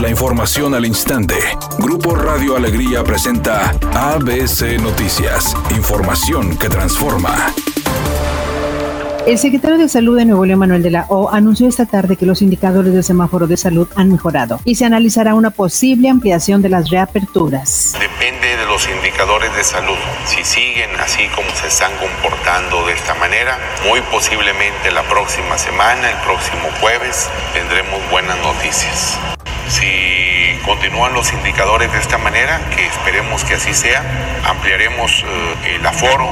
La 0.00 0.08
información 0.08 0.76
al 0.76 0.86
instante. 0.86 1.34
Grupo 1.80 2.14
Radio 2.14 2.54
Alegría 2.56 3.02
presenta 3.02 3.70
ABC 3.94 4.80
Noticias. 4.80 5.56
Información 5.76 6.56
que 6.56 6.68
transforma. 6.68 7.52
El 9.26 9.38
secretario 9.38 9.76
de 9.76 9.88
Salud 9.88 10.16
de 10.16 10.24
Nuevo 10.24 10.46
León, 10.46 10.60
Manuel 10.60 10.84
de 10.84 10.90
la 10.90 11.06
O, 11.08 11.30
anunció 11.30 11.66
esta 11.66 11.84
tarde 11.84 12.14
que 12.14 12.26
los 12.26 12.42
indicadores 12.42 12.92
del 12.92 13.02
semáforo 13.02 13.48
de 13.48 13.56
salud 13.56 13.88
han 13.96 14.12
mejorado 14.12 14.60
y 14.64 14.76
se 14.76 14.84
analizará 14.84 15.34
una 15.34 15.50
posible 15.50 16.08
ampliación 16.08 16.62
de 16.62 16.68
las 16.68 16.90
reaperturas. 16.90 17.96
Depende 17.98 18.56
de 18.56 18.66
los 18.66 18.88
indicadores 18.88 19.54
de 19.56 19.64
salud. 19.64 19.98
Si 20.26 20.44
siguen 20.44 20.90
así 21.00 21.26
como 21.34 21.50
se 21.60 21.66
están 21.66 21.90
comportando 21.98 22.86
de 22.86 22.92
esta 22.92 23.16
manera, 23.16 23.58
muy 23.88 24.00
posiblemente 24.12 24.92
la 24.92 25.02
próxima 25.08 25.58
semana, 25.58 26.08
el 26.08 26.18
próximo 26.24 26.68
jueves, 26.80 27.28
tendremos 27.52 27.98
buenas 28.12 28.38
noticias. 28.38 29.18
Si 29.68 30.58
continúan 30.64 31.12
los 31.12 31.32
indicadores 31.32 31.92
de 31.92 31.98
esta 31.98 32.18
manera, 32.18 32.60
que 32.74 32.86
esperemos 32.86 33.44
que 33.44 33.54
así 33.54 33.74
sea, 33.74 34.02
ampliaremos 34.48 35.24
eh, 35.26 35.76
el 35.76 35.86
aforo 35.86 36.26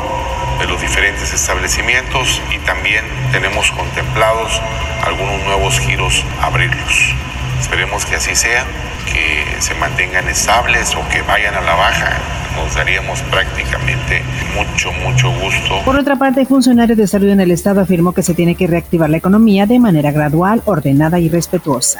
de 0.59 0.67
los 0.67 0.81
diferentes 0.81 1.33
establecimientos 1.35 2.41
y 2.51 2.59
también 2.61 3.05
tenemos 3.33 3.71
contemplados 3.73 4.61
algunos 5.05 5.43
nuevos 5.45 5.79
giros 5.79 6.25
abrirlos. 6.41 7.15
Esperemos 7.61 8.07
que 8.07 8.17
así 8.17 8.35
sea, 8.35 8.65
que 9.13 9.45
se 9.61 9.75
mantengan 9.75 10.29
estables 10.29 10.95
o 10.95 11.07
que 11.09 11.23
vayan 11.23 11.55
a 11.55 11.61
la 11.61 11.75
baja. 11.75 12.19
Nos 12.57 12.75
daríamos 12.75 13.21
prácticamente 13.23 14.23
mucho, 14.57 14.93
mucho 14.93 15.31
gusto. 15.31 15.83
Por 15.85 15.97
otra 15.97 16.17
parte, 16.17 16.41
el 16.41 16.47
funcionario 16.47 16.97
de 16.97 17.07
salud 17.07 17.29
en 17.29 17.41
el 17.41 17.51
estado 17.51 17.83
afirmó 17.83 18.13
que 18.13 18.23
se 18.23 18.33
tiene 18.33 18.55
que 18.55 18.67
reactivar 18.67 19.11
la 19.11 19.19
economía 19.19 19.67
de 19.67 19.79
manera 19.79 20.11
gradual, 20.11 20.63
ordenada 20.65 21.19
y 21.19 21.29
respetuosa. 21.29 21.99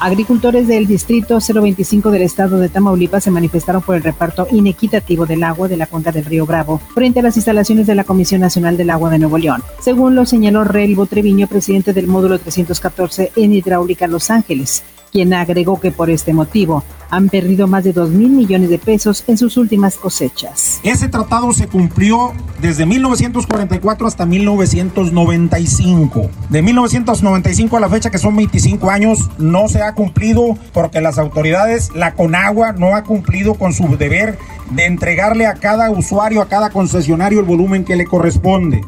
Agricultores 0.00 0.68
del 0.68 0.86
Distrito 0.86 1.38
025 1.38 2.10
del 2.10 2.22
estado 2.22 2.58
de 2.58 2.68
Tamaulipas 2.68 3.24
se 3.24 3.30
manifestaron 3.30 3.82
por 3.82 3.96
el 3.96 4.02
reparto 4.02 4.46
inequitativo 4.50 5.24
del 5.24 5.44
agua 5.44 5.68
de 5.68 5.76
la 5.76 5.86
cuenca 5.86 6.12
del 6.12 6.24
río 6.24 6.46
Bravo 6.46 6.80
frente 6.94 7.20
a 7.20 7.22
las 7.22 7.36
instalaciones 7.36 7.86
de 7.86 7.94
la 7.94 8.04
Comisión 8.04 8.40
Nacional 8.40 8.76
del 8.76 8.90
Agua 8.90 9.10
de 9.10 9.18
Nuevo 9.18 9.38
León. 9.38 9.62
Según 9.80 10.14
lo 10.14 10.26
señaló 10.26 10.64
Relvo 10.64 11.06
Treviño, 11.06 11.46
presidente 11.46 11.92
del 11.92 12.06
módulo 12.06 12.38
314 12.38 13.32
en 13.36 13.54
Hidráulica 13.54 14.06
Los 14.06 14.30
Ángeles 14.30 14.82
quien 15.14 15.32
agregó 15.32 15.80
que 15.80 15.92
por 15.92 16.10
este 16.10 16.32
motivo 16.32 16.82
han 17.08 17.28
perdido 17.28 17.68
más 17.68 17.84
de 17.84 17.92
2 17.92 18.10
mil 18.10 18.30
millones 18.30 18.68
de 18.68 18.80
pesos 18.80 19.22
en 19.28 19.38
sus 19.38 19.56
últimas 19.56 19.96
cosechas. 19.96 20.80
Ese 20.82 21.06
tratado 21.06 21.52
se 21.52 21.68
cumplió 21.68 22.32
desde 22.60 22.84
1944 22.84 24.08
hasta 24.08 24.26
1995. 24.26 26.30
De 26.50 26.62
1995 26.62 27.76
a 27.76 27.80
la 27.80 27.88
fecha, 27.88 28.10
que 28.10 28.18
son 28.18 28.34
25 28.34 28.90
años, 28.90 29.30
no 29.38 29.68
se 29.68 29.82
ha 29.82 29.94
cumplido 29.94 30.58
porque 30.72 31.00
las 31.00 31.18
autoridades, 31.18 31.92
la 31.94 32.14
Conagua, 32.14 32.72
no 32.72 32.96
ha 32.96 33.04
cumplido 33.04 33.54
con 33.54 33.72
su 33.72 33.96
deber 33.96 34.36
de 34.72 34.86
entregarle 34.86 35.46
a 35.46 35.54
cada 35.54 35.92
usuario, 35.92 36.42
a 36.42 36.48
cada 36.48 36.70
concesionario 36.70 37.38
el 37.38 37.46
volumen 37.46 37.84
que 37.84 37.94
le 37.94 38.06
corresponde 38.06 38.80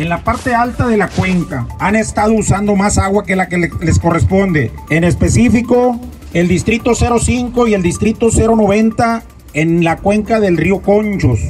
en 0.00 0.08
la 0.08 0.24
parte 0.24 0.54
alta 0.54 0.86
de 0.86 0.96
la 0.96 1.08
cuenca 1.08 1.66
han 1.78 1.94
estado 1.94 2.32
usando 2.32 2.74
más 2.74 2.96
agua 2.96 3.24
que 3.24 3.36
la 3.36 3.48
que 3.48 3.70
les 3.82 3.98
corresponde. 3.98 4.70
En 4.88 5.04
específico, 5.04 6.00
el 6.32 6.48
distrito 6.48 6.92
05 6.94 7.68
y 7.68 7.74
el 7.74 7.82
distrito 7.82 8.28
090 8.30 9.22
en 9.52 9.84
la 9.84 9.98
cuenca 9.98 10.40
del 10.40 10.56
río 10.56 10.80
Conchos. 10.80 11.40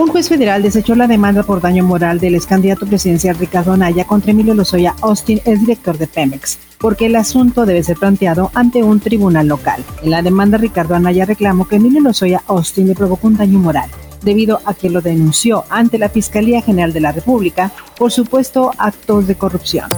Un 0.00 0.08
juez 0.08 0.30
federal 0.30 0.62
desechó 0.62 0.94
la 0.94 1.06
demanda 1.06 1.42
por 1.42 1.60
daño 1.60 1.84
moral 1.84 2.20
del 2.20 2.34
ex 2.34 2.46
candidato 2.46 2.86
presidencial 2.86 3.36
Ricardo 3.36 3.74
Anaya 3.74 4.04
contra 4.06 4.30
Emilio 4.30 4.54
Lozoya 4.54 4.94
Austin, 5.02 5.40
el 5.44 5.60
director 5.60 5.98
de 5.98 6.06
Pemex, 6.06 6.58
porque 6.78 7.06
el 7.06 7.16
asunto 7.16 7.66
debe 7.66 7.84
ser 7.84 7.98
planteado 7.98 8.50
ante 8.54 8.82
un 8.82 8.98
tribunal 8.98 9.46
local. 9.46 9.84
En 10.02 10.10
la 10.10 10.22
demanda, 10.22 10.56
Ricardo 10.56 10.94
Anaya 10.94 11.26
reclamó 11.26 11.68
que 11.68 11.76
Emilio 11.76 12.00
Lozoya 12.00 12.42
Austin 12.48 12.88
le 12.88 12.94
provocó 12.94 13.26
un 13.26 13.36
daño 13.36 13.58
moral 13.58 13.90
debido 14.24 14.60
a 14.64 14.74
que 14.74 14.90
lo 14.90 15.00
denunció 15.00 15.64
ante 15.70 15.98
la 15.98 16.08
Fiscalía 16.08 16.62
General 16.62 16.92
de 16.92 17.00
la 17.00 17.12
República 17.12 17.72
por 17.96 18.10
supuesto 18.10 18.72
actos 18.78 19.26
de 19.26 19.36
corrupción. 19.36 19.88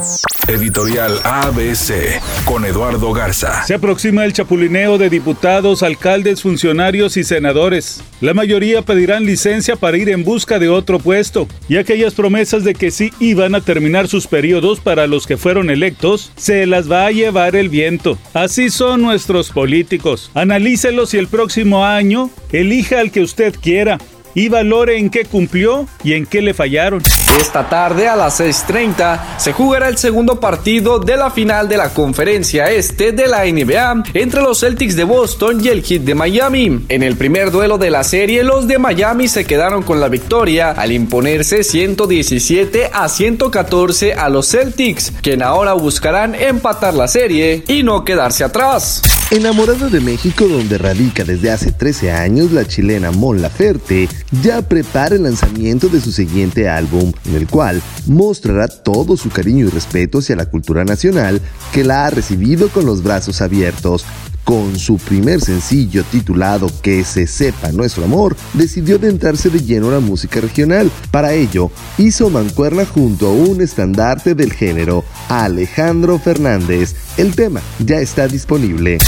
Editorial 0.48 1.18
ABC 1.24 2.20
con 2.44 2.64
Eduardo 2.64 3.12
Garza. 3.12 3.64
Se 3.64 3.74
aproxima 3.74 4.24
el 4.24 4.32
chapulineo 4.32 4.96
de 4.96 5.10
diputados, 5.10 5.82
alcaldes, 5.82 6.42
funcionarios 6.42 7.16
y 7.16 7.24
senadores. 7.24 8.02
La 8.20 8.32
mayoría 8.32 8.82
pedirán 8.82 9.26
licencia 9.26 9.74
para 9.74 9.98
ir 9.98 10.08
en 10.08 10.24
busca 10.24 10.60
de 10.60 10.68
otro 10.68 11.00
puesto 11.00 11.48
y 11.68 11.78
aquellas 11.78 12.14
promesas 12.14 12.62
de 12.62 12.74
que 12.74 12.92
sí 12.92 13.12
iban 13.18 13.56
a 13.56 13.60
terminar 13.60 14.06
sus 14.06 14.28
periodos 14.28 14.78
para 14.78 15.08
los 15.08 15.26
que 15.26 15.36
fueron 15.36 15.68
electos, 15.68 16.30
se 16.36 16.64
las 16.66 16.90
va 16.90 17.06
a 17.06 17.10
llevar 17.10 17.56
el 17.56 17.68
viento. 17.68 18.16
Así 18.32 18.70
son 18.70 19.02
nuestros 19.02 19.50
políticos. 19.50 20.30
Analícelos 20.34 21.12
y 21.14 21.18
el 21.18 21.26
próximo 21.26 21.84
año 21.84 22.30
elija 22.52 23.00
al 23.00 23.10
que 23.10 23.22
usted 23.22 23.54
quiera 23.60 23.98
y 24.36 24.50
valore 24.50 24.98
en 24.98 25.08
qué 25.08 25.24
cumplió 25.24 25.88
y 26.04 26.12
en 26.12 26.26
qué 26.26 26.42
le 26.42 26.52
fallaron. 26.52 27.02
Esta 27.40 27.68
tarde 27.68 28.06
a 28.06 28.14
las 28.14 28.38
6.30 28.38 29.38
se 29.38 29.52
jugará 29.52 29.88
el 29.88 29.96
segundo 29.96 30.38
partido 30.38 30.98
de 30.98 31.16
la 31.16 31.30
final 31.30 31.68
de 31.68 31.78
la 31.78 31.88
conferencia 31.88 32.70
este 32.70 33.12
de 33.12 33.28
la 33.28 33.46
NBA 33.46 34.04
entre 34.12 34.42
los 34.42 34.60
Celtics 34.60 34.94
de 34.94 35.04
Boston 35.04 35.64
y 35.64 35.68
el 35.68 35.82
Heat 35.82 36.02
de 36.02 36.14
Miami. 36.14 36.84
En 36.90 37.02
el 37.02 37.16
primer 37.16 37.50
duelo 37.50 37.78
de 37.78 37.90
la 37.90 38.04
serie, 38.04 38.44
los 38.44 38.68
de 38.68 38.78
Miami 38.78 39.26
se 39.26 39.46
quedaron 39.46 39.82
con 39.82 40.00
la 40.00 40.08
victoria 40.08 40.70
al 40.72 40.92
imponerse 40.92 41.64
117 41.64 42.90
a 42.92 43.08
114 43.08 44.12
a 44.12 44.28
los 44.28 44.50
Celtics, 44.50 45.14
quien 45.22 45.42
ahora 45.42 45.72
buscarán 45.72 46.34
empatar 46.34 46.92
la 46.92 47.08
serie 47.08 47.64
y 47.68 47.82
no 47.82 48.04
quedarse 48.04 48.44
atrás. 48.44 49.15
Enamorada 49.32 49.88
de 49.88 49.98
México, 49.98 50.46
donde 50.46 50.78
radica 50.78 51.24
desde 51.24 51.50
hace 51.50 51.72
13 51.72 52.12
años, 52.12 52.52
la 52.52 52.64
chilena 52.64 53.10
Mon 53.10 53.42
Laferte 53.42 54.08
ya 54.40 54.62
prepara 54.62 55.16
el 55.16 55.24
lanzamiento 55.24 55.88
de 55.88 56.00
su 56.00 56.12
siguiente 56.12 56.68
álbum, 56.68 57.12
en 57.24 57.34
el 57.34 57.48
cual 57.48 57.82
mostrará 58.06 58.68
todo 58.68 59.16
su 59.16 59.30
cariño 59.30 59.66
y 59.66 59.70
respeto 59.70 60.18
hacia 60.18 60.36
la 60.36 60.46
cultura 60.46 60.84
nacional 60.84 61.40
que 61.72 61.82
la 61.82 62.06
ha 62.06 62.10
recibido 62.10 62.68
con 62.68 62.86
los 62.86 63.02
brazos 63.02 63.40
abiertos. 63.40 64.04
Con 64.46 64.78
su 64.78 64.98
primer 64.98 65.40
sencillo 65.40 66.04
titulado 66.04 66.70
Que 66.80 67.02
se 67.02 67.26
sepa 67.26 67.72
nuestro 67.72 68.04
amor, 68.04 68.36
decidió 68.54 68.94
adentrarse 68.94 69.50
de 69.50 69.58
lleno 69.58 69.88
a 69.88 69.94
la 69.94 70.00
música 70.00 70.40
regional. 70.40 70.88
Para 71.10 71.32
ello, 71.32 71.72
hizo 71.98 72.30
mancuerna 72.30 72.86
junto 72.86 73.26
a 73.26 73.32
un 73.32 73.60
estandarte 73.60 74.36
del 74.36 74.52
género, 74.52 75.04
Alejandro 75.28 76.20
Fernández. 76.20 76.94
El 77.16 77.34
tema 77.34 77.60
ya 77.80 77.98
está 77.98 78.28
disponible. 78.28 78.98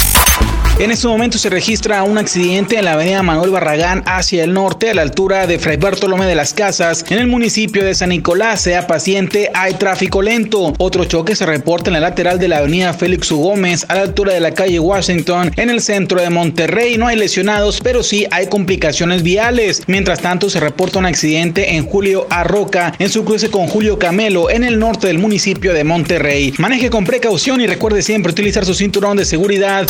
En 0.80 0.92
este 0.92 1.08
momento 1.08 1.38
se 1.38 1.50
registra 1.50 2.04
un 2.04 2.18
accidente 2.18 2.78
en 2.78 2.84
la 2.84 2.92
avenida 2.92 3.20
Manuel 3.24 3.50
Barragán 3.50 4.04
hacia 4.06 4.44
el 4.44 4.54
norte, 4.54 4.90
a 4.90 4.94
la 4.94 5.02
altura 5.02 5.48
de 5.48 5.58
Fray 5.58 5.76
Bartolomé 5.76 6.26
de 6.26 6.36
las 6.36 6.54
Casas, 6.54 7.04
en 7.10 7.18
el 7.18 7.26
municipio 7.26 7.84
de 7.84 7.96
San 7.96 8.10
Nicolás. 8.10 8.60
Sea 8.60 8.86
paciente, 8.86 9.50
hay 9.54 9.74
tráfico 9.74 10.22
lento. 10.22 10.72
Otro 10.78 11.04
choque 11.04 11.34
se 11.34 11.46
reporta 11.46 11.90
en 11.90 11.94
la 11.94 12.00
lateral 12.00 12.38
de 12.38 12.46
la 12.46 12.58
avenida 12.58 12.94
Félix 12.94 13.28
U. 13.32 13.38
Gómez, 13.38 13.86
a 13.88 13.96
la 13.96 14.02
altura 14.02 14.34
de 14.34 14.38
la 14.38 14.54
calle 14.54 14.78
Washington, 14.78 15.50
en 15.56 15.68
el 15.68 15.80
centro 15.80 16.20
de 16.20 16.30
Monterrey. 16.30 16.96
No 16.96 17.08
hay 17.08 17.16
lesionados, 17.16 17.80
pero 17.80 18.04
sí 18.04 18.28
hay 18.30 18.46
complicaciones 18.46 19.24
viales. 19.24 19.82
Mientras 19.88 20.20
tanto, 20.20 20.48
se 20.48 20.60
reporta 20.60 21.00
un 21.00 21.06
accidente 21.06 21.74
en 21.74 21.86
Julio 21.86 22.28
Arroca, 22.30 22.94
en 23.00 23.10
su 23.10 23.24
cruce 23.24 23.50
con 23.50 23.66
Julio 23.66 23.98
Camelo, 23.98 24.48
en 24.48 24.62
el 24.62 24.78
norte 24.78 25.08
del 25.08 25.18
municipio 25.18 25.72
de 25.72 25.82
Monterrey. 25.82 26.54
Maneje 26.58 26.88
con 26.88 27.04
precaución 27.04 27.60
y 27.60 27.66
recuerde 27.66 28.00
siempre 28.00 28.30
utilizar 28.30 28.64
su 28.64 28.74
cinturón 28.74 29.16
de 29.16 29.24
seguridad. 29.24 29.88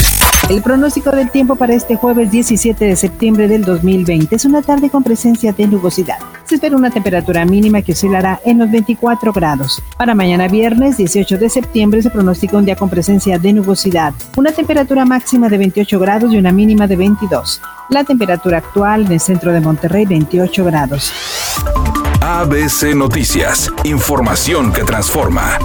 El 0.49 0.63
pronóstico 0.79 1.11
del 1.11 1.29
tiempo 1.33 1.57
para 1.57 1.75
este 1.75 1.97
jueves 1.97 2.31
17 2.31 2.85
de 2.85 2.95
septiembre 2.95 3.49
del 3.49 3.65
2020 3.65 4.37
es 4.37 4.45
una 4.45 4.63
tarde 4.63 4.91
con 4.91 5.03
presencia 5.03 5.53
de 5.53 5.67
nubosidad. 5.67 6.19
Se 6.45 6.55
espera 6.55 6.77
una 6.77 6.93
temperatura 6.93 7.45
mínima 7.45 7.83
que 7.83 7.91
oscilará 7.93 8.39
en 8.45 8.61
los 8.61 8.71
24 8.71 9.33
grados. 9.33 9.83
Para 9.97 10.15
mañana 10.15 10.47
viernes 10.47 10.97
18 10.97 11.37
de 11.37 11.49
septiembre 11.51 12.01
se 12.01 12.11
pronostica 12.11 12.59
un 12.59 12.65
día 12.65 12.77
con 12.77 12.89
presencia 12.89 13.41
de 13.41 13.55
nubosidad, 13.55 14.15
una 14.37 14.53
temperatura 14.53 15.05
máxima 15.05 15.49
de 15.49 15.59
28 15.59 15.99
grados 15.99 16.33
y 16.33 16.39
una 16.39 16.53
mínima 16.53 16.87
de 16.87 16.95
22. 16.95 17.61
La 17.91 18.05
temperatura 18.05 18.59
actual 18.59 19.07
en 19.07 19.13
el 19.13 19.21
centro 19.21 19.53
de 19.53 19.61
Monterrey 19.61 20.07
28 20.07 20.65
grados. 20.65 21.13
ABC 22.21 22.95
Noticias, 22.95 23.69
información 23.83 24.73
que 24.73 24.85
transforma. 24.85 25.59